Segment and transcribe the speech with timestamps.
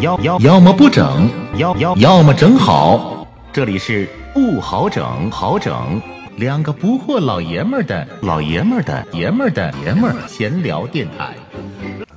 [0.00, 1.28] 要要要么不整，
[1.58, 3.26] 要要要么整好。
[3.52, 6.00] 这里是不好整，好整，
[6.36, 11.34] 两个不惑老爷们儿的老爷们儿的爷们儿的爷们儿闲聊电台。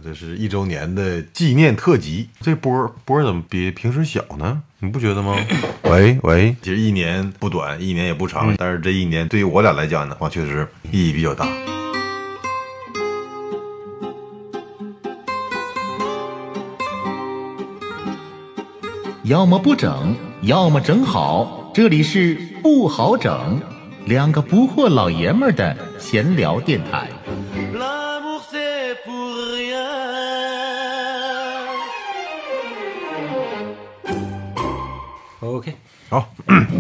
[0.02, 4.62] 这是一周年的纪念特辑，这波波怎么比平时小呢？
[4.80, 5.36] 你不觉得吗？
[5.84, 11.46] 喂喂，其实一年不短，一年也不长，但是这一年对于我俩来讲的话，确实意义比较大。
[19.24, 21.72] 要么不整，要么整好。
[21.74, 23.58] 这里是不好整，
[24.06, 27.10] 两个不惑老爷们儿的闲聊电台。
[35.40, 35.74] Rien.，OK。
[36.10, 36.28] 好，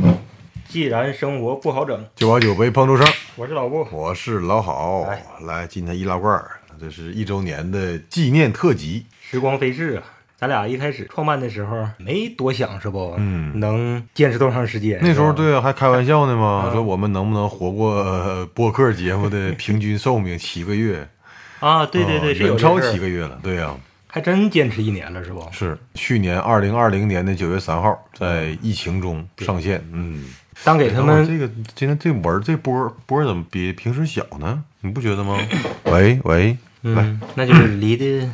[0.67, 3.07] 既然生活不好整，就把酒杯碰出声。
[3.37, 9.05] 我是老布，我是老好来，来今天易拉罐儿，这是一周年的纪念特辑。
[9.21, 10.03] 时光飞逝啊。
[10.43, 13.15] 咱俩一开始创办的时候没多想是不？
[13.17, 14.99] 嗯能坚持多长时间？
[15.01, 21.07] 那时候，对啊，还开玩笑呢嘛，嗯说我们能不能活过呃播客节目的平均寿命七个月？
[21.61, 23.39] 啊，对对对，啊是有远超七个月了。
[23.41, 23.73] 对呀、
[24.07, 25.47] 还真坚持一年了是不？
[25.53, 29.81] 是去年二零二零年的九月三号，在疫情中上线。
[29.93, 30.25] 嗯，
[30.65, 34.61] 当给他们这个今天这文这波波怎么比平时小呢？
[34.81, 35.37] 你不觉得吗？
[35.85, 38.29] 喂 喂，来，嗯，那就是离的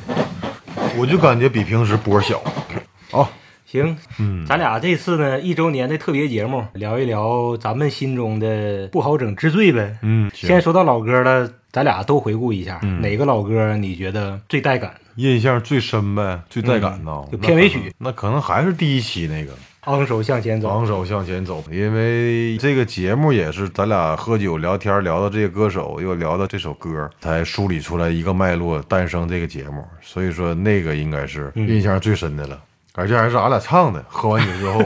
[1.00, 2.42] 我就感觉比平时波小。
[3.12, 3.26] 哦，
[3.66, 3.96] 行。
[4.20, 9.98] 嗯，咱俩这次呢一周年的特别节目，聊一聊咱们心中的不好整之最呗。
[10.02, 14.94] 嗯，先说到老歌了，咱俩都回顾一下，嗯哪个老歌你觉得最带感？
[15.16, 17.28] 印象最深呗，最带感的。
[17.32, 19.54] 就片尾曲那，那可能还是第一期那个。
[19.86, 20.68] 昂首向前走。
[20.70, 29.84] 昂首向前走，因为这个节目也是咱俩喝酒聊天聊到这个歌手，又聊到这首歌，才梳理出来一个脉络，诞生这个节目。
[30.02, 32.60] 所以说那个应该是嗯印象最深的了，
[32.96, 34.04] 而且还是俺俩唱的。
[34.10, 34.84] 喝完酒之后，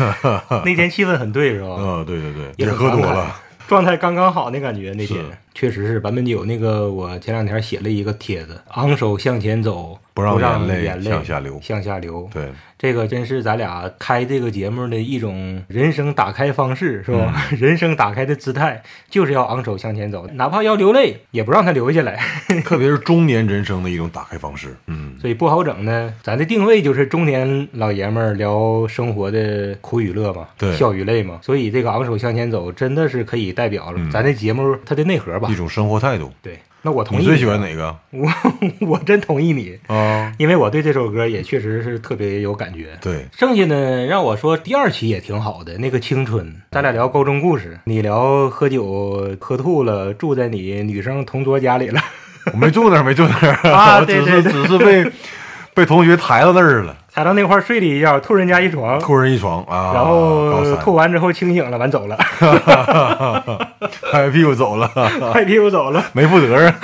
[0.64, 1.76] 那天气氛很对，是吧？
[1.78, 3.34] 嗯， 对对对，也喝多了，
[3.68, 12.30] 状态刚刚好那感觉，那天确实是版本九那个，我前两天写了一个帖子，昂首向前走，不让让眼泪向下流向下流。
[12.32, 12.48] 对，
[12.78, 17.34] 这个真是咱俩开这个节目的一种人生打开方式，是吧？
[17.58, 18.80] 人生打开的姿态
[19.10, 22.18] 就是要昂首向前走，哪怕要流泪，也不让它流下来。
[22.64, 24.76] 特别是中年人生的一种打开方式。
[24.86, 31.40] 嗯，所以不好整呢，咱的定位就是中年老爷们儿聊生活的苦与乐嘛，对笑与泪嘛。
[31.42, 35.56] 所以这个昂首向前走真的是可以代表了嗯咱这节目它的内核吧一。
[35.56, 36.30] 种生活态度。
[36.40, 37.20] 对，那我同意。
[37.22, 37.58] 你最喜欢？
[37.58, 38.28] 哪个 我
[38.86, 40.30] 我真同意你，啊？
[40.38, 42.88] 因为我对这首歌也确实是特别有感觉。
[43.00, 52.00] 对，剩下呢，让我说第二期也挺好的，那个青春，咱俩聊高中故事，你聊喝酒喝吐了，住在你女生同桌家里了，
[52.52, 55.10] 我没住那儿，没住那儿，啊我只是对对对只是被
[55.74, 62.16] 被同学抬到那儿了，踩到那块儿睡了一觉，吐人家一床，吐人一床啊，然后吐完之后清醒了，完走了，
[64.12, 64.88] 拍屁股走了，
[65.32, 66.04] 拍屁股走了。
[66.12, 66.74] 没负责任。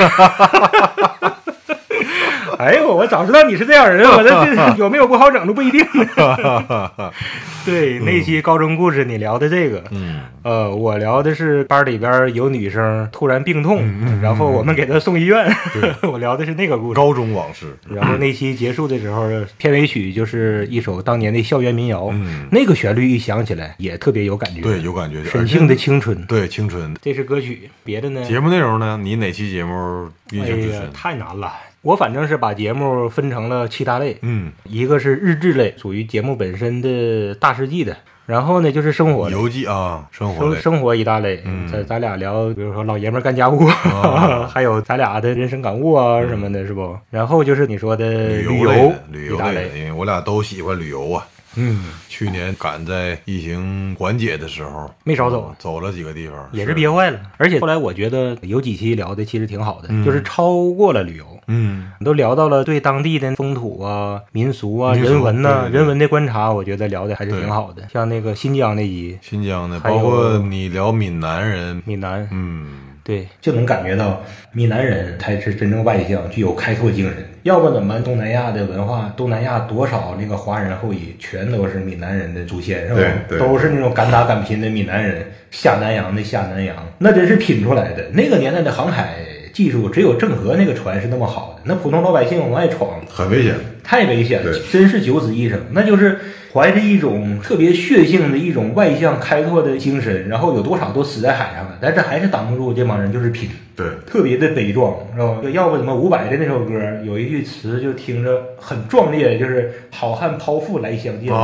[2.61, 7.11] 哎呦，我早知道你是这样人， 我这这有没有不好整都不一定呢。
[7.65, 15.51] 对，那期高中故事你聊的这个，嗯，呃，我聊的是班里边有女生突然病痛，嗯然后我们给她送医院。
[16.03, 16.95] 我聊的是那个故事。
[16.95, 25.25] 高中往事，然后那期结束的时候，片尾曲就是一首当年的校园民谣，嗯那个旋律一响起来也特别有感觉，对，有感觉。
[25.25, 28.23] 沈庆的青春，对青春这是歌曲，别的呢？
[28.25, 28.99] 节目内容呢？
[29.03, 30.91] 你哪期节目印象最深，？
[30.93, 31.53] 太难了。
[31.83, 37.97] 我反正是把节目分成了七大类，嗯，一个是日志类，属于节目本身的大事记的。
[38.27, 41.43] 然后呢，就是生活，游记啊，生活，生生活一大类。
[41.45, 46.97] 嗯咱咱俩聊，比如说老爷们儿干家务，啊 还有咱俩的人生感悟啊什么的，是不？
[47.11, 49.69] 然后就是你说的旅旅游旅一大游类。
[49.77, 51.27] 因为我俩都喜欢旅游啊。
[51.57, 55.55] 嗯，去年赶在疫情缓解的时候，没少走。
[55.59, 57.21] 走了几个地方，也是憋坏了。
[57.37, 60.05] 而且后来我觉得有几期聊的其实挺好的，嗯。
[60.05, 61.27] 就是超过了旅游。
[61.49, 67.83] 嗯，都聊到了对当地的风土啊、民俗啊、俗人文呐、人文的观察，我觉得聊的还是挺好的。
[67.93, 72.69] 像那个新疆那集，新疆的，包括你聊闽南人，闽南，嗯，
[73.03, 74.23] 对，就能感觉到
[74.53, 77.30] 闽南人才是真正外向、具有开拓精神。
[77.43, 83.01] 要不怎么东南亚的文化，东南亚多少那个华人后裔，全都是闽南人的祖先，是吧？
[83.39, 88.05] 都是那种敢打敢拼的闽南人，下南洋的下南洋，那真是拼出来的。
[88.13, 89.17] 那个年代的航海
[89.53, 93.55] 技术，只有郑和那个船是那么好的，那普通老百姓往外闯很危险。
[93.91, 95.59] 太危险了，真是九死一生。
[95.73, 96.17] 那就是
[96.53, 103.51] 怀着一种特别血性的一种外向开拓的精神，然后有多少都死在海上了，但是还是挡不住这帮人就是拼。
[103.75, 105.39] 对，特别的悲壮，是吧？
[105.53, 111.35] 要不怎么伍佰的那首歌有一句词就听着很壮烈，就是“好汉剖腹来相见”？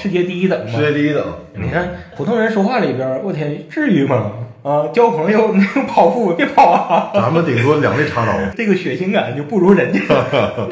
[0.00, 0.78] 世界第一等嘛。
[0.78, 1.24] 世界第一等。
[1.54, 4.30] 你看普通人说话里边，我天，至于吗？
[4.62, 7.10] 啊，交朋友那个剖腹，别跑啊！
[7.14, 8.32] 咱们顶多两肋插刀。
[8.54, 10.00] 这个血腥感就不如人家，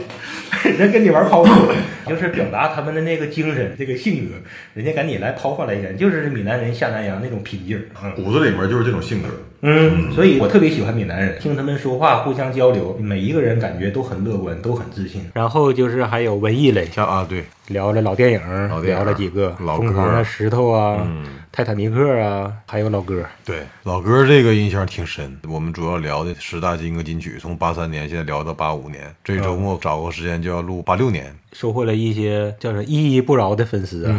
[0.79, 1.73] 人跟你玩剖腹，
[2.09, 4.35] 就是表达他们的那个精神、这个性格，
[4.75, 7.83] 人家赶紧来剖腹来人，就是闽南人下南洋那种拼劲儿。
[8.03, 9.29] 嗯骨子里面就是这种性格。
[9.61, 15.23] 嗯，所以我特别喜欢闽南人，听他们说话，互相交流，每一个人感觉都很乐观，都很自信。
[15.35, 23.25] 然后就是还有文艺类，像啊，对，聊了老电影，老电影聊了几个老疯狂歌的石头啊，嗯泰坦尼克啊，还有老歌。
[23.45, 25.39] 对，老歌这个印象挺深。
[25.49, 29.13] 我们主要聊的十大金歌金曲，从八三年现在聊到八五年。
[29.25, 31.35] 这周末找个时间就要录八六年。
[31.53, 34.15] 收获了一些叫做依依不饶的粉丝啊，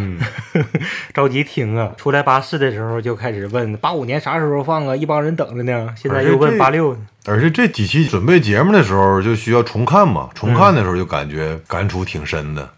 [1.13, 1.91] 着急听啊！
[1.95, 5.93] 出来八四的时候就开始问八五年啥时候放啊，一帮人等着呢。
[5.95, 12.63] 现在又问八六，而且这几期准备节目的时候就需要重看嘛，重看的时候就感觉感触挺深的。
[12.63, 12.69] 嗯，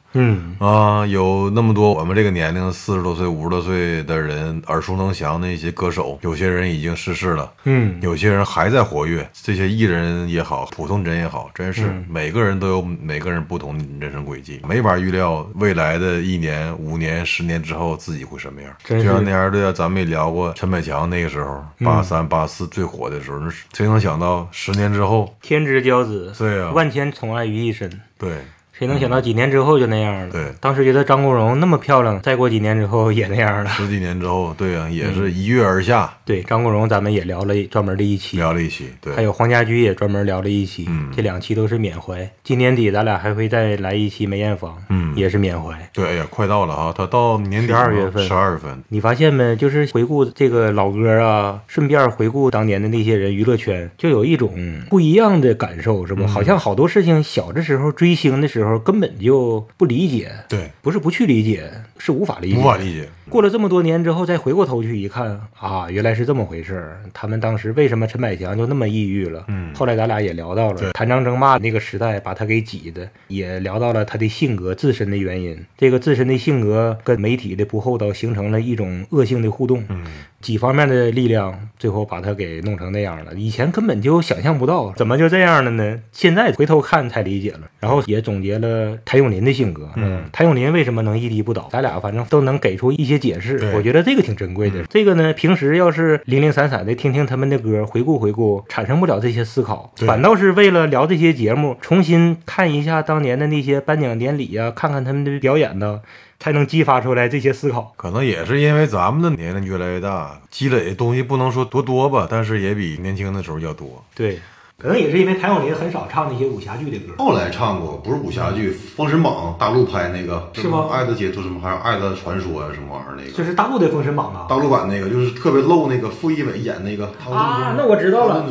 [0.60, 9.28] 啊，有那么多我们这个年龄四十多岁、五十多岁的人耳熟能详的一些歌手，有些人已经逝世了，嗯有些人还在活跃。
[9.34, 18.72] 这些艺人也好，普通人也好，真是每个人都有每个人不同的人生轨迹，没法预料未来的一年、五年、十年之后自己会什么样。
[18.84, 23.40] 真就是像那样的，咱们也聊过陈百强那个时候，嗯八三、八四最火的时候，
[23.74, 25.36] 谁能想到十年之后？
[25.42, 27.90] 天之骄子，对呀万千宠爱于一身。
[28.18, 28.38] 对，
[28.82, 30.32] 谁能想到几年之后就那样了？
[30.32, 33.70] 对当时觉得张国荣那么漂亮，再过几年之后 也那样了。
[33.70, 42.28] 十几年之后，对呀、也嗯是一跃而下，对，张国荣咱们也聊了专门的一期，聊了一期，对，还有黄家驹也专门聊了一期，嗯这两期都是缅怀。
[42.44, 45.78] 今年底咱俩还会再来一期梅艳芳，嗯也是缅怀。
[45.94, 49.56] 对，哎呀，快到了啊，他到年底12月份十二月份，你发现没？
[49.56, 54.52] 就是回顾这个老歌啊，顺便回顾当年的那些人，娱乐圈就有一种
[54.90, 56.26] 不一样的感受，嗯是不？
[56.26, 61.72] 好像好多事情小的时候追星的时候根本就不理解，对，不是不去理解，
[62.04, 62.58] 是无法理解。
[62.58, 67.00] 无法理解，过了这么多年之后，再回过头去一看啊，原来是这么回事儿。
[67.14, 69.46] 他们当时为什么陈百强就那么抑郁了？
[69.50, 75.64] 嗯后来咱俩也聊到对了谭张争霸那个时代把他给挤的，也聊到了他的性格自身的原因。
[75.78, 80.04] 这个自身的性格跟媒体的不厚道形成了一种恶性的互动，嗯，
[80.42, 83.34] 几方面的力量最后把他给弄成那样了。
[83.36, 86.00] 以前根本就想象不到，怎么就这样了呢？
[86.12, 87.62] 现在回头看才理解了。
[87.80, 91.70] 然后也总结了谭咏麟的性格，嗯谭咏麟为什么能屹立不倒？
[91.72, 93.72] 咱俩反正都能给出一些解释。
[93.76, 94.84] 我觉得这个挺珍贵的。
[94.84, 106.02] 这个呢，平时要是零零散散的听听他们的歌，回顾回顾，产生不了这些思考，反倒是为了聊这些节目，重新看一下当年的那些颁奖典礼呀、看看他们的表演呢，
[106.40, 107.94] 才能激发出来这些思考。
[107.98, 114.04] 可能也是因为咱们的年龄越来越大，积累的东西不能说多多吧，但是也比年轻的时候要多。
[114.16, 114.40] 对，
[114.82, 117.14] 可能也是因为谭咏麟很少唱那些武侠剧的歌。
[117.20, 124.48] 后来唱过，不是武侠剧，《封神榜》大陆拍那个，是吗爱的解脱什么，还有《爱的传说》啊，什么玩意儿那个，就是大陆的《封神榜》啊。
[124.50, 127.76] 大陆版那个，就是特别露那个傅艺伟演那个唐啊。
[127.78, 128.44] 那我知道了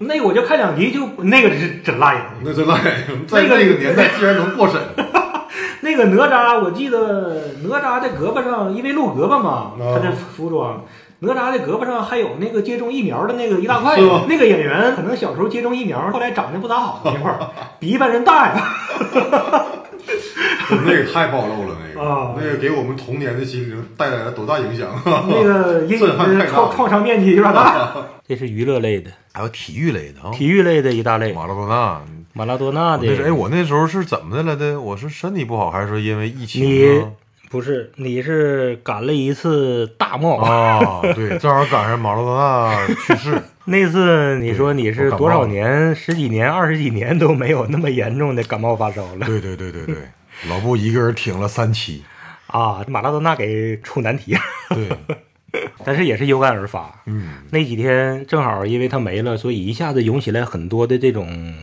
[0.00, 2.22] 那个我就看两集就那个是真辣眼。
[2.44, 4.78] 那真辣眼，在那个年代居然能过审。
[5.80, 10.84] 那个哪吒，我记得哪吒的胳膊上，因为露胳膊嘛，哦他的服装，
[11.20, 13.98] 哪吒的胳膊上还有那个接种疫苗的那个一大块。
[14.28, 17.38] 那个演员可能小时候接种疫苗，后来长得不咋好，那块儿
[17.80, 18.62] 比一般人大呀。
[20.70, 24.88] 那个太暴露了，那个，啊那个给我们童年的心灵带来了多大影响？
[25.04, 27.90] 那个阴影太创创伤面积有点大。
[28.28, 32.00] 这是娱乐类的，还有体育类的啊，体育类的一大类，马拉多纳。
[32.34, 33.06] 马拉多纳的。
[33.06, 34.78] 那是哎，我那时候是怎么的来的？
[34.80, 37.10] 我是身体不好，还是说因为疫情你啊？
[37.50, 40.36] 不是，你是赶了一次大冒。
[40.36, 43.42] 啊，对，正好赶上马拉多纳去世。
[43.66, 49.96] 那次你说你是多少年、十几年、二十几年都没有那么严重的感冒发烧了对对对对对，
[50.48, 52.02] 老布一个人挺了三期。
[52.46, 52.82] 啊！
[52.88, 54.34] 马拉多纳给出难题，
[54.70, 54.88] 对，
[55.84, 57.02] 但是也是有感而发。
[57.04, 61.54] 嗯，那几天正好因为他没了，所以一下子涌起来很多的这种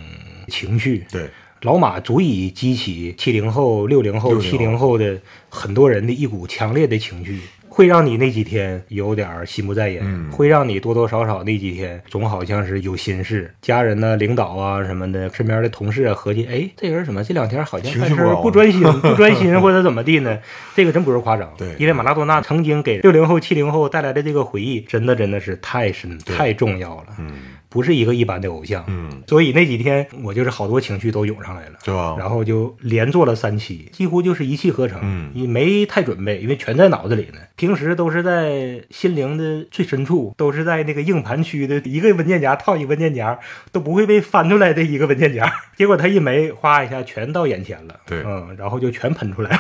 [0.48, 1.04] 情绪。
[1.12, 1.32] 对，
[1.66, 5.18] 老马足以激起七零后、六零后、60七零后的
[5.50, 10.32] 很多人的一股强烈的情绪，会让你那几天有点心不在焉，嗯。
[10.32, 20.38] 会让你多多少少那几天总好像是有心事，家人呢、领导啊什么的，身边的同事啊合计，哎，这人怎么这两天好像办事不专心，不专心或者怎么地呢？
[20.76, 21.74] 这个真不是夸张，对。
[21.80, 27.06] 因为马拉多纳曾经给六零后、七零后带来的这个回忆，真的真的是太深、太重要了。
[27.18, 27.32] 嗯，
[27.76, 28.86] 不是一个一般的偶像。
[28.88, 31.74] 嗯，所以那几天我就是好多情绪都涌上来了。
[31.84, 32.16] 是吧？
[32.18, 37.40] 然后就连做了三期，几乎就是一气呵成，嗯也没太准备，因为全在脑子里呢。
[37.58, 43.38] 平时都是在心灵的最深处，都是在那个硬盘区的一个文件夹套一个文件夹，
[43.74, 45.52] 都不会被翻出来的一个文件夹。
[45.76, 49.60] 结果他一没，哗一下全到眼前了，对嗯，然后就全喷出来了。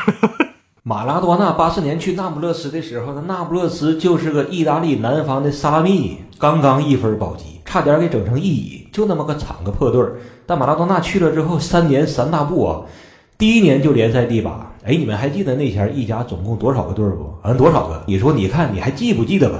[0.88, 10.16] 马拉多纳八四年去那不勒斯的时候那，那不勒斯就是个意大利南方的萨拉密，刚刚一分保级，差点给整成一乙，就那么个惨个破队儿。
[10.46, 12.82] 但马拉多纳去了之后，三年三大步啊，
[13.38, 14.72] 第一年就联赛第八。
[14.86, 17.34] 哎，你们还记得那前儿意甲总共多少个队儿不？
[17.44, 18.04] 嗯，多少个？
[18.06, 19.60] 你说，你看你还记不记得吧？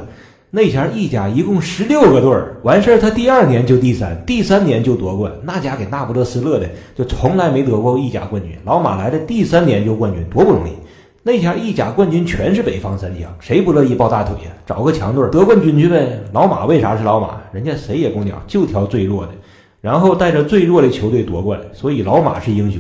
[0.52, 8.52] 那前儿意甲一共十六个队儿，完事儿他第二年就第三，第三年就夺冠，那家给那不勒斯乐的，就从来没得过意甲冠军。
[8.64, 10.72] 老马来的第三年就冠军，多不容易。
[11.28, 14.52] 那前意甲冠军全是北方三强，谁不乐意抱大腿呀？
[14.64, 16.22] 找个强队得冠军去呗。
[16.32, 17.42] 老马为啥是老马？
[17.52, 19.32] 人家谁也不鸟，就挑最弱的，
[19.82, 22.80] 然后带着最弱的球队夺冠，所以老马是英雄。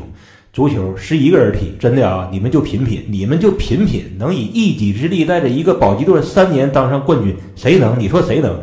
[0.53, 2.29] 足球十一个人踢，真的啊！
[2.31, 7.99] 你们就品品，你们就品品，能以一己之力带着一个保级队三年当上冠军，谁能？
[7.99, 8.55] 你说谁能？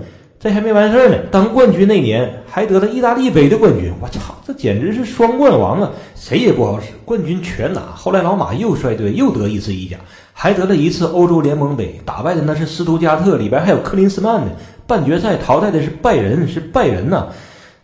[0.42, 5.88] 这还没完事儿呢，当冠军那年还得了意大利杯的冠军，我操，这简直是双冠王啊！
[6.16, 7.80] 谁也不好使，冠军全拿。
[7.94, 9.96] 后来老马又率队又得一次意甲，
[10.32, 14.48] 还得了一次欧洲联盟杯，打败的那是斯图加特，里边还有克林斯曼呢。
[14.84, 17.28] 半决赛淘汰的是拜仁，是拜仁呐、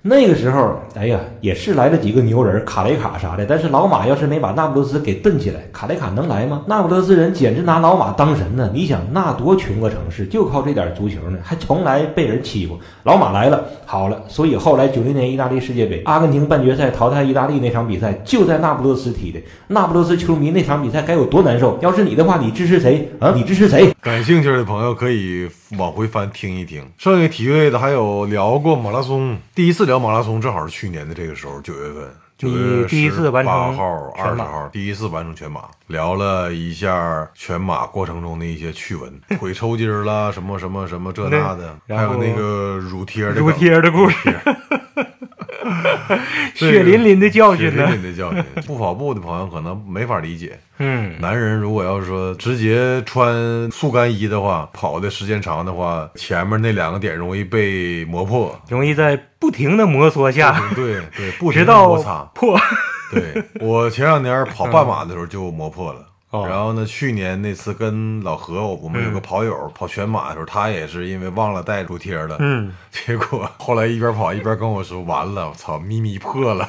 [0.08, 3.44] 那个时候，哎呀，也是来了几个牛人，卡雷卡啥的。
[3.44, 6.62] 但是老马要是没把那不勒斯给蹬起来，卡雷卡能来吗？
[6.66, 8.70] 那不勒斯人简直拿老马当神呢！
[8.72, 12.78] 你想，那多穷个城市，就靠这点足球呢，还从来被人欺负。
[13.02, 19.38] 老马来了，好了，所以后来九零年意大利世界杯，阿根廷半决赛淘汰意大利那场比赛就在那不勒斯踢的。
[19.66, 21.78] 那不勒斯球迷那场比赛该有多难受？
[21.82, 23.30] 要是你的话，你支持谁啊？
[23.36, 23.92] 你支持谁？
[24.00, 25.46] 感兴趣的朋友可以
[25.76, 26.82] 往回翻听一听。
[26.96, 32.08] 剩下体育类的还有聊过马拉松，第一次聊马拉松正好是去年的这个时候，九月份。
[32.38, 44.38] 九月第一次完成八号、二十号，第一次完成全马，聊了一下全马过程中的一些趣闻， 腿抽筋儿啦，什么什么什么这那的，还有那个乳贴的乳梗贴的故事，
[46.54, 48.02] 血淋淋的教训血呢淋。
[48.02, 48.44] 淋的教训。
[48.66, 58.60] 不跑步的朋友可能没法理解，嗯，男人如果要是说直接穿速干衣的话，跑的时间长的话，前面那两个点容易被磨破。
[58.68, 62.22] 容易在不停的摩挲下，对对，不停的摩擦。
[62.34, 62.58] 破。
[63.10, 66.04] 对我前两年跑半马的时候就磨破了。
[66.30, 66.46] 哦。
[66.46, 76.68] 然后呢，去年那次跟老何，我们有个跑友、跑全马的时候，他也是因为忘了带乳贴了，嗯， 结果后来一边跑一边跟我说：“完了，我操，咪咪破了。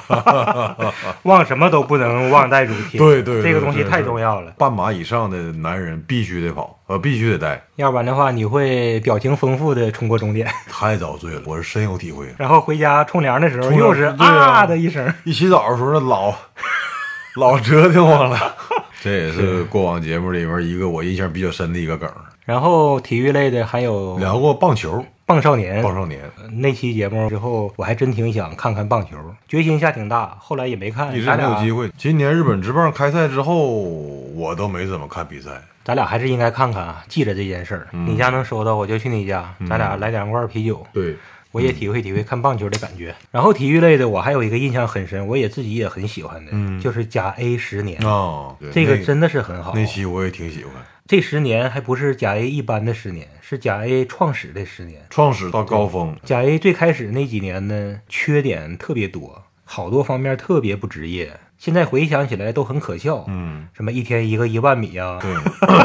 [1.24, 12.34] 忘什么都不能忘带乳贴，对对对这个东西太重要了，半马以上的男人必须得跑，呃，必须得带，要不然的话你会表情丰富的冲过终点， 太遭罪了，我是深有体会。
[12.38, 14.25] 然后回家冲凉的时候又是啊。
[14.60, 16.34] 啊的一声，一洗澡的时候，那老
[17.36, 18.56] 老折腾我了。
[19.01, 22.10] 这也是过往节目里面一个我印象比较深的一个梗。
[22.46, 29.15] 然后体育类的还有聊过棒球，棒少年，棒少年那期节目之后，我还真挺想看看棒球，
[29.48, 31.15] 决心下挺大，后来也没看。
[31.15, 31.89] 一直没有机会。
[31.96, 35.51] 今年日本职棒开赛之后，我都没怎么看比赛。
[35.86, 37.88] 咱俩还是应该看看啊，记着这件事儿。
[37.94, 41.15] 嗯你家能收到，我就去你家，咱俩来两罐啤酒，对，
[41.51, 43.15] 我也体会体会看棒球的感觉。
[43.32, 49.74] 然后体育类的，我还有一个印象很深，我也自己也很喜欢的，嗯就是甲 A 十年，哦，对这个真的是很好。
[49.75, 50.74] 那期我也挺喜欢。
[51.08, 55.01] 这十年还不是甲 A 一般的十年，是甲 A 创始的十年。
[55.10, 61.39] 创始到高峰，甲 A 最开始那几年呢，缺点特别多，好多方面特别不职业。
[61.58, 65.34] 现在回想起来都很可笑，嗯，什么一天一个一万米啊，对，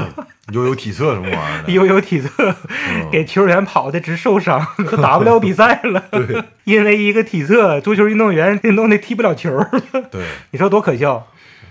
[0.52, 2.28] 悠悠体测什么玩意儿的， 悠悠体测
[2.68, 3.08] 嗯。
[3.10, 6.04] 给球员跑的直受伤， 都打不了比赛了。
[6.12, 9.70] 对，因为一个体测，足球运动员给弄得踢不了球了，
[10.10, 11.26] 对，你说多可笑？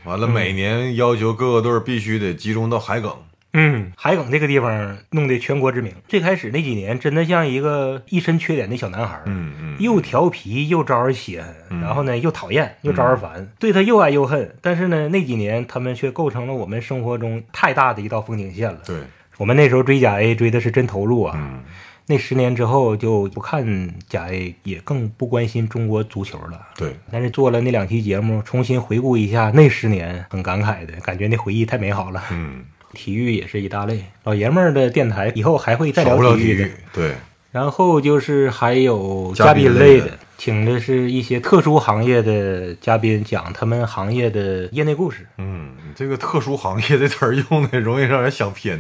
[0.06, 3.14] 完了每年要求各个队必须得集中到海埂，
[3.54, 5.94] 嗯，海埂这个地方弄得全国知名。
[6.08, 14.56] 最开始那几年，真的像一个一身缺点的小男孩儿，嗯嗯，又调皮又招人稀罕，然后呢又讨厌又招人烦，对他又爱又恨。
[14.62, 18.80] 但是呢，那几年他们却构成了我们生活中太大的一道风景线了。
[18.86, 18.98] 对，
[19.38, 21.34] 我们那时候追甲 A 追的是真投入啊。
[21.38, 21.64] 嗯
[22.06, 26.60] 那十年之后就不看甲 A，也更不关心中国足球了。
[26.76, 32.22] 对，但是做了那两期节目，重新回顾一下那十年，很感慨的感觉，那回忆太美好了。
[32.34, 37.12] 嗯，体育也是一大类，老爷们儿的电台以后还会再聊体体育的育。，对，
[37.52, 45.28] 然后就是还有嘉嘉宾宾类的，请的是一些特殊行业的嘉宾，讲他们行业的业内故事。
[45.38, 48.80] 嗯，这个特殊行业这词儿用的容易让人想偏。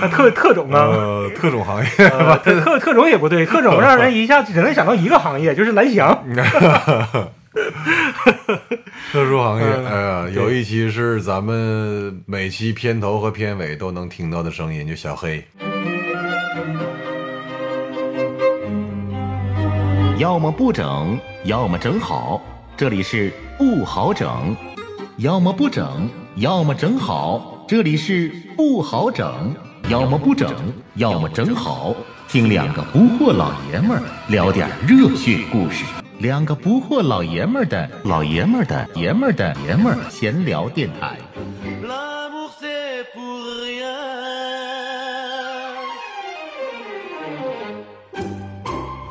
[0.00, 6.24] 那 特特种啊，呃，特种行业，呃特特特种也不对，特种让人一下只能想到一个行业，就是蓝翔。
[9.12, 15.44] 特殊行业，嗯哎呀，有一期是咱们每期片头和片尾都能听到的声音，就小黑。
[20.18, 22.40] 要么不整，要么整好。
[22.76, 24.56] 这里是不好整，
[25.16, 27.66] 要么不整，要么整好。
[27.68, 29.54] 这里是不好整，
[29.88, 30.54] 要么不整，
[30.94, 31.94] 要么整好。
[32.28, 35.84] 听两个不惑老爷们儿聊点热血故事，
[36.22, 41.18] 两个不惑老爷们儿的老爷们儿的爷们儿的爷们儿闲聊电台。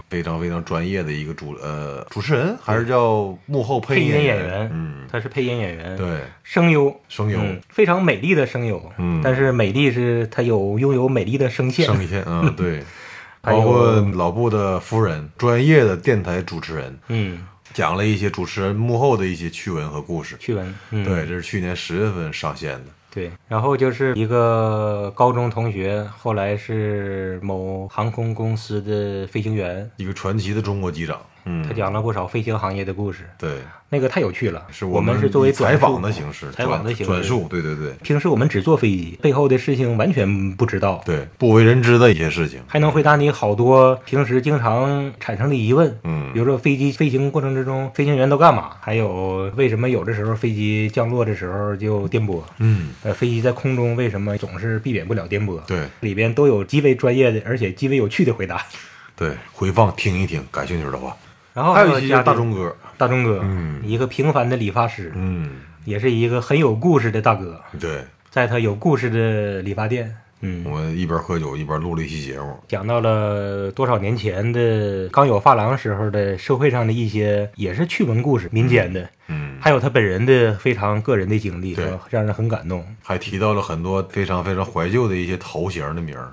[0.08, 7.40] 非常非常专业的一个主呃主持人，还是叫幕后配配音演演员，嗯，他是配音演员，，对，声优，声优。
[7.40, 9.20] 嗯，非常美丽的声优，嗯。
[9.24, 12.84] 但是美丽是他有拥有美丽的声线，声线，嗯，对，
[13.42, 20.36] 包括老布的夫人，专业的电台主持人，嗯，讲了一些主持人幕后的一些趣闻和故事。
[20.40, 22.92] 趣闻，嗯，对，这是去年十月份上线的。
[23.14, 33.58] 对，然后就是一个高中同学，后来是某航空公司的飞行员，一个传奇的中国机长，嗯，他讲了不少飞行行业的故事，对，
[33.90, 34.66] 那个太有趣了。
[34.72, 45.98] 是我们是作为采访的形式，采访的形式转述，对对对平时我们只坐飞机，背后的事情完全不知道，对，不为人知的一些事情，还能回答你好多平时经常产生的疑问。
[46.04, 48.72] 嗯比如说飞机飞行过程之中，飞行员都干嘛？
[48.80, 52.42] 还有为什么有的时候飞机降落的时候就颠簸？
[52.60, 55.60] 嗯，呃，飞机在空中为什么总是避免不了颠簸？
[55.66, 58.66] 对里边都有极为专业的，而且极为有趣的回答。
[59.14, 61.14] 对，回放听一听，感兴趣的话，
[61.54, 63.82] 然后还有一期叫嘉宾大钟哥，大钟哥，嗯。
[63.84, 65.50] 一个平凡的理发师，嗯，
[65.86, 81.86] 也是一个很有故事的大哥，对，在他有故事的理发店，嗯，我一边喝酒一边录了一期节目，讲到了多少年前的刚有发廊时候的社会上的一些也是趣闻故事，民间的，嗯，还有他本人的非常个人的经历，对。
[82.10, 82.86] 让人很感动。
[83.04, 86.32] 还提到了很多非常非常怀旧的一些头型的名儿，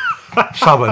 [0.54, 0.88] 沙奔，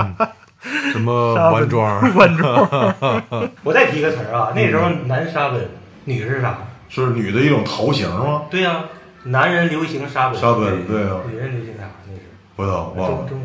[0.93, 2.95] 什么弯庄， 弯庄，
[3.65, 5.69] 我再提个词儿啊，那时候男沙奔，
[6.05, 6.59] 女是啥？
[6.89, 8.43] 是女的一种头型吗？
[8.51, 8.85] 对呀、
[9.25, 11.85] 男人流行沙奔，沙奔对啊女人流行啥？
[12.07, 12.21] 那是
[12.57, 13.29] 不知道，忘了。
[13.29, 13.41] 中。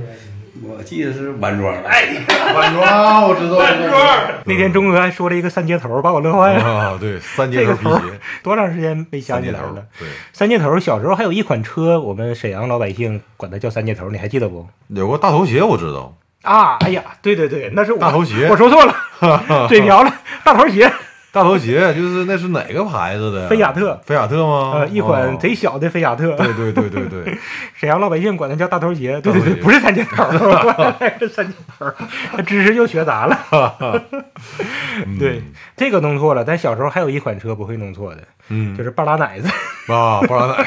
[0.67, 2.07] 我记得是弯庄，哎，
[2.55, 3.57] 弯庄，我知道。
[3.57, 4.19] 弯庄。
[4.45, 6.63] 那天钟哥还说了一个三接头，把我乐坏了。
[6.63, 14.65] 啊，对，三接头皮鞋，多长时间没想起来了？，对，三接头，小时候还有一款车，我们沈阳老百姓管它叫三接头，你还记得不？
[14.87, 18.95] 有个大头鞋我知道，啊，哎呀，对对对，那是我大头鞋我说错了，
[19.67, 20.91] 嘴瓢了，大头鞋，
[21.35, 23.49] 大头鞋就是那是哪个牌子的？
[23.49, 24.71] 菲亚特，菲亚特吗？
[24.75, 27.37] 呃，一款哦贼小的菲亚特，对对对对对，
[27.75, 30.31] 沈阳老百姓管它叫大头鞋，对对对，不是三件套，
[31.19, 33.37] 是 三件套，知识又学杂了。
[35.19, 35.43] 对，
[35.75, 39.49] 这个弄错了，但小时候还有一款车不会弄错的，嗯就是半拉奶子，
[39.91, 40.65] 啊，巴拉奶，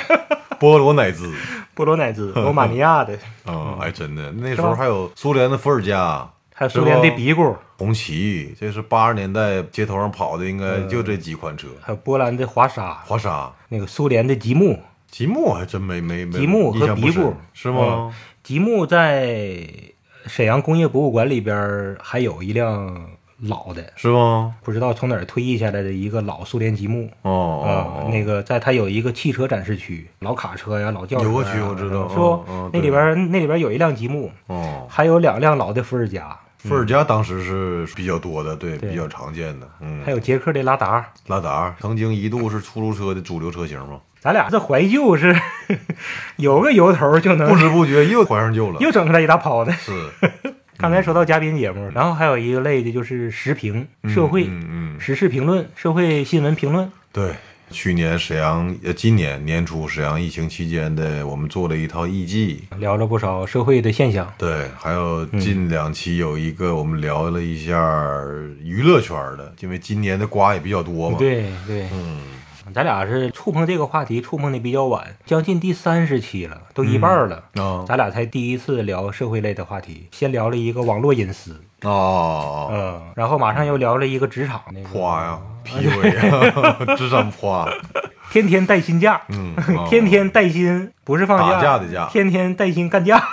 [0.60, 1.32] 菠萝奶滋，
[1.72, 3.14] 波罗奶兹，罗马尼亚的，
[3.46, 6.28] 啊，哎，真的，那时候还有苏联的伏尔加。
[6.58, 11.68] 还有苏联的是吧比古，红旗，这是八十年代街头上跑的，应该嗯就这几款车。
[11.80, 14.76] 还有波兰的华沙，华沙、那个苏联的吉木，
[15.08, 18.12] 吉木还真没没没吉木和印象不深比古是吗？
[18.42, 19.68] 吉木在
[20.26, 23.08] 沈阳工业博物馆里边还有一辆
[23.42, 24.56] 老的，是吗？
[24.64, 27.08] 不知道从哪儿退役下来的一个老苏联吉木。
[27.22, 32.44] 哦那个在它有一个汽车展示区，老卡车呀、老轿车呀有个区我知道是不？
[32.72, 39.68] 那里边那里边有一辆吉木，哦，还有两辆老的伏尔加，伏尔加当时是比较多的，对，对比较常见的。
[39.80, 41.06] 嗯，还有捷克的拉达。
[41.26, 45.34] 拉达曾经一度是出租车的主流车型嘛，咱俩这怀旧是
[46.36, 48.78] 有个由头就能不知不觉又怀上旧了。
[48.82, 49.70] 又整出来一大泡子。
[49.78, 49.92] 是
[50.76, 56.90] 刚才说到嘉宾节目，然后还有一个类的就是时评、社会、嗯嗯，时事评论、社会新闻评论。
[57.12, 57.34] 对。
[57.70, 64.32] 去年沈阳，呃，今年年初沈阳疫情期间的，我们做了一套艺伎，聊了不少社会的现象。
[64.38, 67.74] 对，还有近两期有一个我们聊了一下
[68.62, 72.20] 娱乐圈的，因为今年的瓜也比较多嘛。，对对，嗯，
[72.74, 77.44] 咱俩是触碰这个话题，触碰的比较晚，将近第三十期了，都一半了。
[77.54, 87.68] 啊咱俩才第一次聊社会类的话题，先聊了一个网络隐私，啊，嗯，然后马上又聊了一个职场那个夸呀，PUA 呀，智商夸，
[88.30, 89.54] 天天带薪假，嗯，
[89.88, 93.22] 天天带薪，不是放假的假天天带薪干架。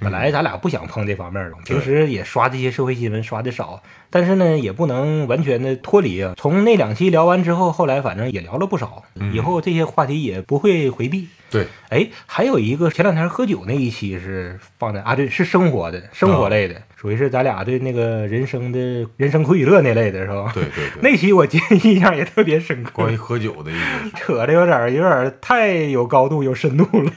[0.00, 6.34] 嗯本来咱俩不想碰这方面的平时也刷这些社会新闻刷的少，但是呢，也不能完全的脱离啊。
[6.36, 11.28] 从那两期聊完之后，后来反正也聊了不少，以后这些话题也不会回避。
[11.48, 20.50] 对，哎，还有一个前两天喝酒那一期是放在啊，对，是生活的，生活类的，属于是咱俩对那个人生的人生苦与乐那类的是吧？
[20.52, 27.12] 对对对， 那期我记得印象也特别深刻，关于喝酒的一个， 扯的有点儿有点儿太有高度有深度了。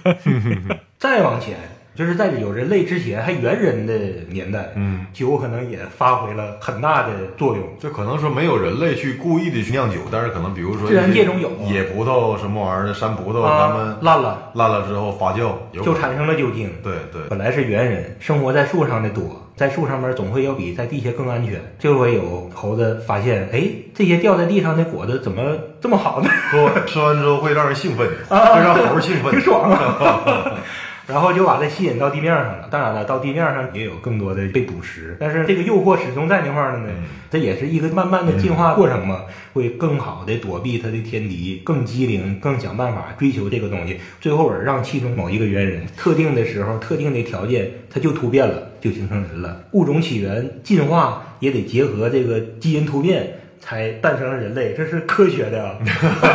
[0.98, 1.58] 再往前，
[2.00, 3.94] 就是在有人类之前还猿人的
[4.30, 7.66] 年代，嗯，酒可能也发挥了很大的作用。
[7.78, 16.72] 就可能说没有人类去故意的去酿酒，但是可能比如说自然界中有啊野葡萄什么玩意儿的山葡萄，他们啊，烂了烂了之后发酵，就产生了酒精。
[16.82, 21.60] 对对本来是猿人，生活在树上的多，在树上面总会要比在地下更安全。
[21.80, 25.42] 就会有猴子发现，哎，这些掉在地上的果子怎么
[25.82, 26.30] 这么好呢？
[26.50, 30.54] 喝完吃完之后会让人兴奋，啊会让猴儿兴奋，挺爽啊。
[31.10, 32.67] 然后就把它吸引到地面上了。
[32.69, 36.89] 当然了，到地面上也有更多的被捕食，但是这个诱惑始终在那块儿呢。
[37.32, 39.22] 这也是一个慢慢的进化过程嘛，
[39.54, 49.63] 会更好的躲避它的天敌，更机灵，更想办法追求这个东西，最后而让其中某一个猿人，特定的时候、特定的条件，它就突变了，就形成人了。
[49.74, 53.38] 物种起源、进化也得结合这个基因突变。
[53.60, 55.76] 才诞生了人类，这是科学的啊！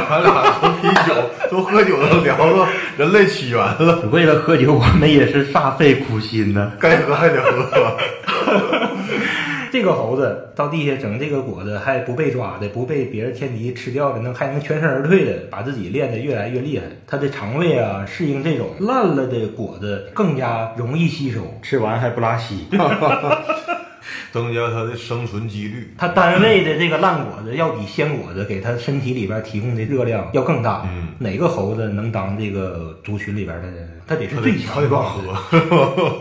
[0.09, 1.15] 咱俩从啤酒、
[1.49, 6.73] 从喝酒都聊到人类起源了， 为了喝酒，我们也是煞费苦心呐。
[6.79, 7.97] 该喝还得喝。
[9.73, 16.85] 这个猴子到地下整这个果子还不被抓的，不被别的天敌吃掉的，能还能全身而退的，把自己练得越来越厉害。
[17.09, 22.69] 它的肠胃啊，适应这种烂了的果子更加容易吸收，吃完还不拉稀。
[24.33, 25.95] 增加它的生存几率。
[25.99, 30.83] 它单位的这个烂果子要比鲜果子给它身体里边提供的热量要更大。
[30.87, 33.69] 嗯哪个猴子能当这个族群里边的？
[34.07, 35.33] 它得是最强壮的，，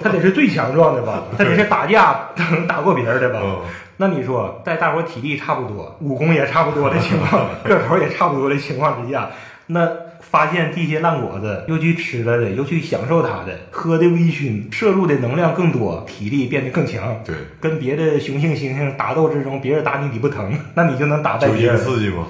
[0.02, 1.24] 它得是最强壮的吧？
[1.38, 3.40] 它得是打架能打过别人的吧？
[3.44, 3.60] 嗯
[3.98, 9.30] 那你说，在大伙体力差不多、武功也差不多的情况， 个头也差不多的情况之下，
[9.68, 9.88] 那
[10.32, 17.22] 发现地些烂果子，又去吃了的，又去享受它的，喝的微醺，摄入的能量更多，体力变得更强。
[17.26, 21.78] 对，跟别的雄性猩猩打斗之中，别人打你你不疼，那你就能打败别人。
[21.78, 22.26] 刺激吗？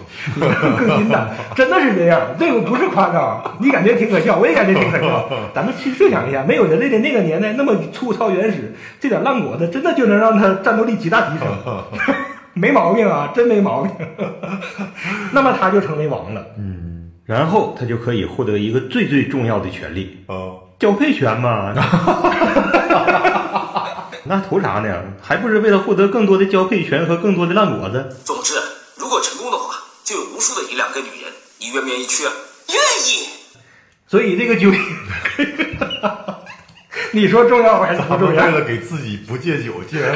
[0.77, 5.29] 更阴的，真的是这样，这个不是夸张，你感觉挺可笑，我也感觉挺可笑。
[5.53, 11.47] 咱们去设想一下，没有人类的那个年代那么粗糙原始，这点烂果子真的就能让他战斗力极大提升，
[12.53, 13.91] 没毛病啊，真没毛病。
[15.31, 16.92] 那么他就成为王了，嗯，
[17.25, 21.73] 然后他就可以获得一个最最重要的权利哦，——交配权嘛。
[24.25, 25.03] 那图啥呢？
[25.21, 28.15] 还不是为了获得更多的交配权和更多的烂果子？
[28.23, 28.55] 总之，
[28.95, 32.31] 如果成功的话，就有无数的一两个女人，你愿不愿意去啊？
[32.69, 33.27] 愿意。
[34.07, 34.69] 所以这个酒，
[37.15, 38.43] 你说重要还是不重要？
[38.45, 40.11] 为了给自己不戒酒，竟然，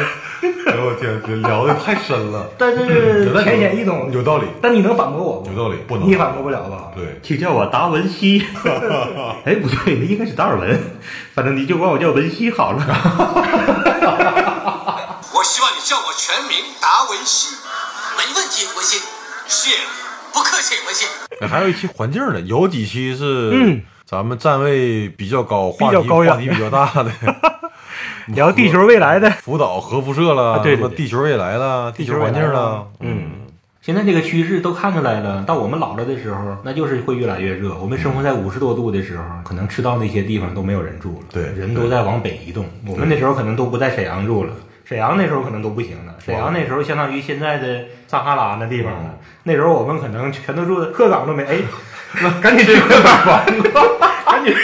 [0.65, 5.51] 哎呦我天，这聊的太深了， 但是浅显易懂，有道理，但你能反驳我吗？
[5.51, 6.91] 有道理，不能你反驳不了吧？
[6.95, 8.43] 对，请叫我达文西。
[9.45, 10.75] 哎，不对，那应该是达尔文。
[11.35, 12.83] 反正你就管我叫文西好了。
[15.33, 17.55] 我希望你叫我全名达文西。
[18.17, 18.97] 没问题，文西。
[19.47, 19.69] 是，
[20.33, 21.05] 不客气，文西。
[21.41, 27.11] 哎还有一期环境的，有几期是嗯咱们站位比较高，话题较高远话题比较大的，
[28.33, 29.29] 聊地球未来的。
[29.31, 30.77] 福岛核辐射了，啊对对对。
[30.77, 33.31] 什么地球未来了，地球环境了，嗯。
[33.81, 37.75] 现在这个趋势都看出来了，到我们老了的时候，那就是会越来越热。
[37.75, 42.65] 我们生活在五十多度的时候，可能赤道那些地方都没有人住了，对人都在往北移动。
[42.87, 44.53] 我们那时候可能都不在沈阳住了，
[44.85, 46.15] 沈阳那时候可能都不行了。
[46.23, 49.17] 沈阳那时候相当于现在的撒哈拉那地方了。
[49.43, 51.57] 那时候我们可能全都住在鹤岗都没，哎，
[52.41, 53.61] 赶紧去鹤岗 房子，
[54.25, 54.55] 赶紧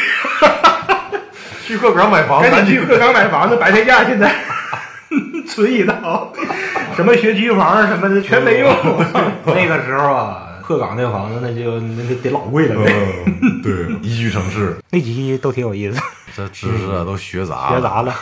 [1.65, 4.33] 去鹤岗买房，赶紧去鹤岗买房子，白菜价现在
[5.47, 6.33] 存一套，
[6.95, 8.73] 什么学区房什么的全没用。
[9.45, 12.75] 那个时候啊，鹤岗那房子那就那得得老贵了。
[13.41, 16.01] 嗯，对，宜居城市，那几期都挺有意思，
[16.35, 18.13] 这知识啊都学杂了，学杂了。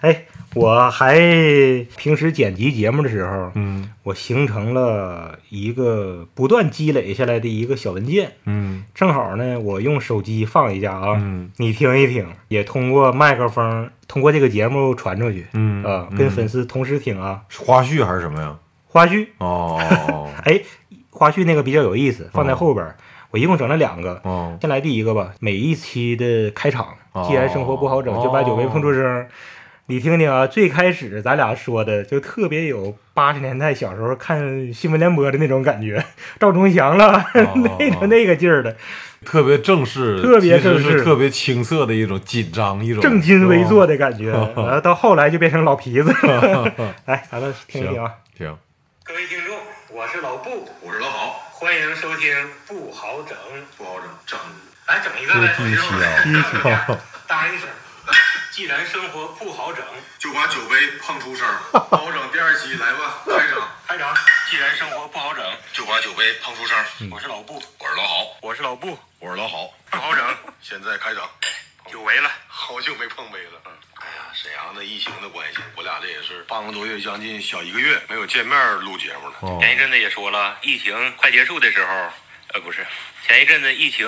[0.00, 1.16] 哎，我还
[1.96, 8.32] 平时剪辑节目的时候，嗯我形成了一个不断积累下来的一个小文件。
[8.44, 17.42] 嗯正好呢，我用手机放一下啊，嗯你听一听，也通过麦克风，通过这个节目传出去，嗯啊，跟粉丝同时听啊。
[17.58, 18.56] 花絮还是什么呀？
[18.86, 20.60] 花絮，哦哦 哎，
[21.10, 22.96] 花絮那个比较有意思，放在后边儿。
[23.30, 25.32] 我一共整了两个，哦先来第一个吧。
[25.40, 29.26] 每一期的开场，哦既然生活不好整，就把酒杯碰出声。
[29.86, 36.02] 你听听啊，最开始咱俩说的就特别有八十年代小时候看新闻联播的那种感觉，
[36.38, 38.76] 赵忠祥了、哦 那个那个劲儿的，
[39.24, 43.96] 特别正式，特别正式是特别青涩的一种紧张，一种正襟危坐的。
[43.96, 44.30] 感觉。
[44.56, 46.72] 然后到后来就变成老皮子 了。
[47.06, 48.14] 来，咱们听一听啊。
[48.38, 48.56] 行，
[49.04, 49.56] 各位听众，
[49.90, 52.32] 我是老布，我是老好，欢迎收听
[52.68, 53.36] 不好整，
[53.76, 54.38] 不好整，整
[54.86, 57.68] 来整一个第一期啊，第一期，当一声。
[58.52, 59.82] 既然生活不好整，
[60.18, 62.30] 就把酒杯碰出声，不好整。
[62.32, 64.06] 第二期来吧，开整， 开整。
[64.50, 66.76] 既然生活不好整，就把酒杯碰出声。
[67.10, 71.26] 我是老布，我是老好，我是老布，我是老好，不好整， 现在开整。
[71.90, 72.30] 久违了。
[72.46, 73.62] 好久没碰杯了。
[73.64, 79.36] 嗯，哎呀，沈阳的疫情的关系，我俩这也是半个多月，将近小一个月没有见面录节目了。
[79.40, 82.12] 哦前一阵子也说了，疫情快结束的时候，
[82.52, 82.86] 呃，不是，
[83.26, 84.06] 前一阵子疫情，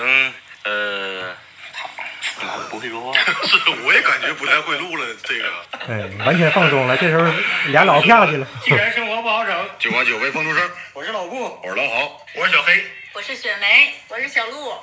[0.63, 1.35] 呃，
[1.75, 3.17] 操，不会说话。
[3.43, 5.05] 是，我也感觉不太会录了。
[5.23, 5.45] 这个
[5.87, 6.95] 哎，完全放松了。
[6.97, 7.29] 这时候
[7.67, 8.47] 俩老啪去了。
[8.63, 10.71] 既然生活不好整，就把酒杯碰出声。
[10.93, 14.73] 我是老顾，我是老郝，我是小黑，我是雪梅，我是小鹿，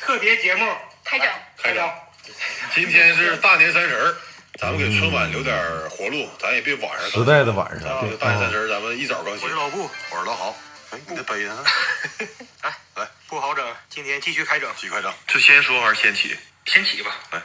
[0.00, 0.66] 特别节目
[1.04, 1.28] 开整。
[1.56, 1.90] 开整。
[2.74, 4.16] 今天是大年三十儿，
[4.60, 5.56] 咱们给春晚留点
[5.90, 9.44] 活路，咱也别晚上时代的晚上，啊，大年三十儿咱们一早更新。
[9.44, 10.54] 我是老顾，我是老郝。
[10.90, 11.64] 哎，你的杯呢？
[12.62, 15.14] 来来，不好整，今天继续开整，继续开整。
[15.28, 16.34] 是先说还是先起？
[16.64, 17.14] 先起吧。
[17.30, 17.42] 来，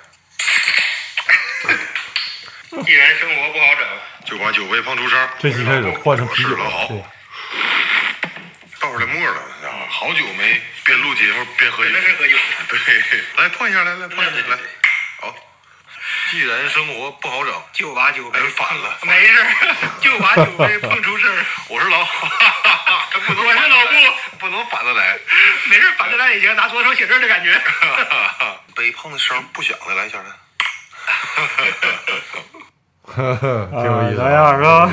[2.86, 3.86] 既然生活不好整，
[4.26, 5.30] 就把酒杯碰出声。
[5.39, 7.04] 这期开始换成我啤酒是老好对，
[8.80, 11.91] 倒出来沫了，啊，好久没边录节目边喝酒。
[11.93, 12.38] 那是喝酒。
[12.69, 12.80] 对，
[13.36, 14.58] 来碰一下，来来碰一下，来，
[15.19, 15.36] 好。
[16.34, 19.46] 既然生活不好整，就把酒杯哎反了没事儿，
[20.02, 21.46] 就把酒杯碰出事儿。
[21.69, 22.28] 我是老好，
[23.28, 23.91] 不能我是老布，
[24.39, 25.15] 不能反着来。
[25.69, 27.54] 没事，反着来也行，拿左手写字的感觉。
[28.76, 30.26] 杯碰的声不响的，来一下来。
[33.13, 34.89] 挺有意思，咋样是吧？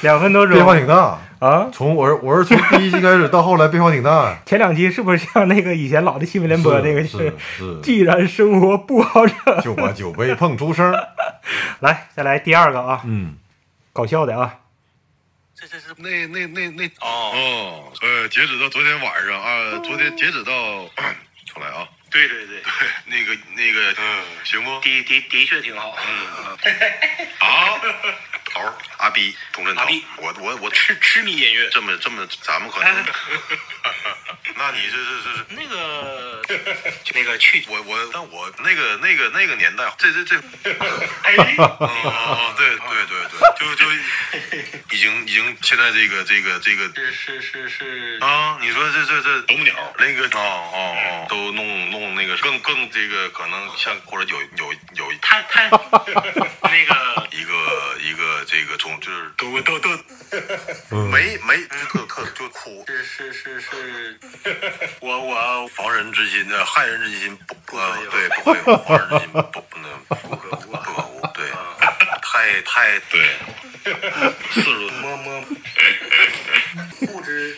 [0.00, 1.18] 两分多钟，变化挺大。
[1.46, 1.68] 啊。
[1.72, 7.80] 从我是我是从第一期开始到后来变化挺大， 前两期是不是像那个以前老的新闻联播那个是是是。
[7.82, 10.94] 既然生活不好整，就把酒杯碰出声。
[11.80, 13.34] 来再来第二个啊，嗯，
[13.92, 14.60] 搞笑的啊，
[15.54, 16.86] 这这是那那那那。
[17.00, 17.32] 哦。
[17.34, 20.52] 哦，呃，截止到昨天晚上啊，昨天截止到，
[21.46, 24.70] 重来啊，对对对，对，那个那个，嗯，行不？
[24.80, 25.96] 的的的确挺好。
[25.98, 26.46] 嗯，
[27.38, 27.78] 好，
[28.52, 32.92] 头儿阿逼，钟镇涛阿逼，我我我痴痴迷音乐，这么这么，咱们可能，
[34.56, 35.42] 那你这这这是。
[35.54, 36.42] 那个
[37.14, 40.36] 那个去我我，但我那个那个那个年代，这这这，
[41.22, 43.84] 哎，哦哦，对对对对，就就
[44.90, 59.90] 已经已经现在这个这个这个是是是是啊，你说这这这啄木鸟那个哦哦哦，都弄弄那个更更这个可能像或者有有有太太那个一个一个这个中就是都都 都
[61.08, 64.18] 没没特特就哭，是是是是，
[65.00, 71.50] 我我防人之心的害人之心不不呃对不可有，防人之心不不能 不可无不可无对，
[72.22, 73.36] 太太对，
[75.00, 75.44] 摸摸。
[77.00, 77.56] 不知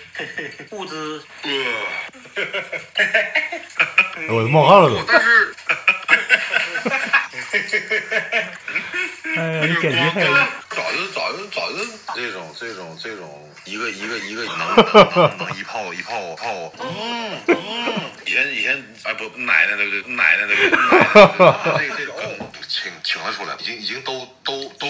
[0.68, 1.22] 不知。
[1.44, 1.48] 哎
[4.28, 5.04] 我都冒汗了都。
[5.06, 5.54] 但是
[9.36, 10.24] 哎呀，你简直太
[10.70, 13.48] 早就早就早就这种这种这种
[14.04, 17.56] 一个一个能能能能一炮一炮炮，嗯嗯，
[18.26, 20.76] 以前以前哎不奶奶那个奶奶那个奶
[21.72, 22.14] 奶这个这种
[22.68, 24.86] 请请了出来，已经已经都都都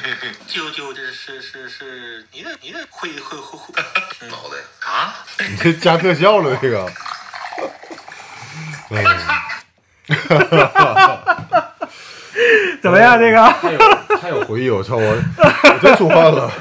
[0.48, 3.74] 舅舅这是是是你的你的会会会会
[4.28, 4.56] 脑袋。
[4.88, 5.14] 啊，
[5.46, 6.90] 你这加特效了这个。
[8.90, 9.04] 嗯。
[12.82, 13.18] 怎么样？
[13.18, 13.36] 这个？
[13.60, 13.78] 太有
[14.20, 16.52] 太有回忆，我操我我真出汗了。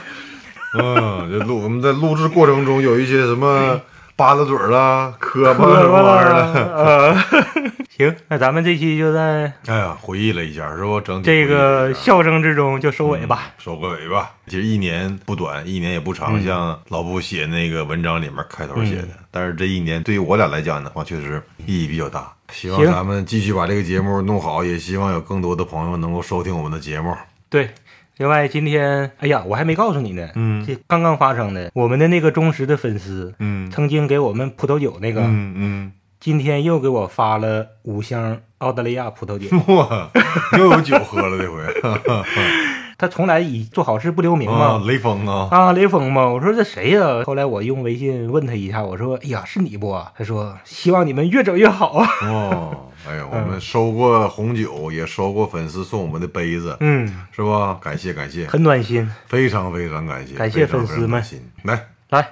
[0.74, 3.80] 嗯，这录我们在录制过程中有一些什么
[4.16, 6.76] 吧嗒嘴儿啦、 磕巴什么玩意儿的。
[6.76, 7.16] 呃，
[7.90, 11.00] 行，那咱们这期就在哎呀，回忆了一下，是不？
[11.02, 13.52] 整体这个笑声之中就收尾吧。
[13.58, 14.32] 收个尾吧。
[14.48, 19.10] 其实一年不短，一年也不长，像老布写那个文章里面开头写的。
[19.32, 22.32] 但是这一年对于我俩来讲的话，确实意义比较大。
[22.52, 27.16] 希望行咱们继续把这个节目弄好，也希望有更多的朋友能够收听我们的节目。
[27.50, 27.70] 对，
[28.18, 39.48] 另外今天，哎呀，我还没告诉你呢，嗯这刚刚发生的，我们的那个忠实的粉丝，嗯曾经给我们葡萄酒那个，嗯嗯，今天又给我发了五箱澳大利亚葡萄酒。
[39.74, 40.10] 哇，
[40.58, 41.64] 又有酒喝了这回。
[42.98, 44.66] 他从来以做好事不留名嘛。
[44.66, 52.08] 啊，雷锋啊，啊，雷锋嘛，我说这谁呀、后来我用微信问他一下，我说：“哎呀，是你不啊？”他说：“希望你们越整越好啊。
[52.24, 57.78] 哦，哎呀，我们收过红酒，也收过粉丝送我们的杯子”，嗯，是吧？
[57.82, 59.10] 感谢感谢，很暖心。
[59.28, 61.24] 非常非常感谢，感谢粉丝们。
[61.64, 62.28] 来，来，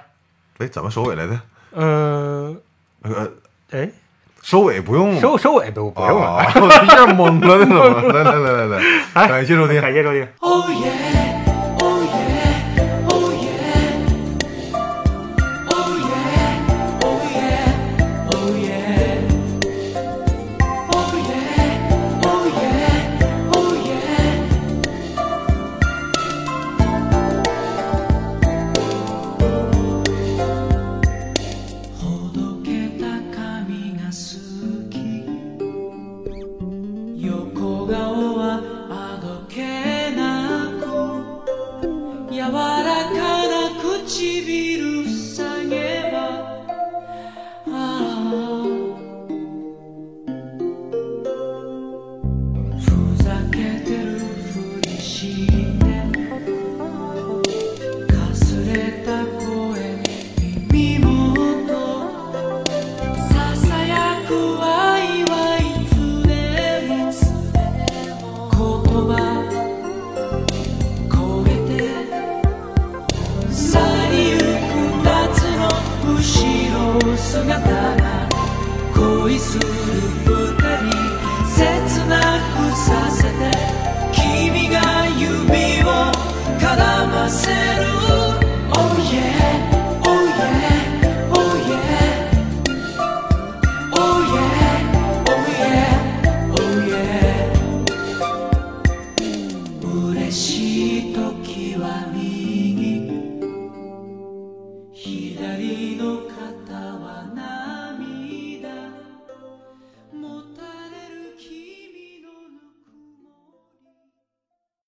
[0.58, 1.40] 哎，怎么收尾来的？
[1.74, 2.60] 嗯、
[3.02, 3.30] 呃，
[3.70, 3.90] 哎，
[4.42, 6.42] 收尾不用收收尾都不用我
[6.84, 8.12] 一下懵了，那怎么？
[8.12, 8.82] 来来来来来，
[9.14, 10.26] 哎感谢收听，感谢收听。
[10.40, 11.41] Oh yeah,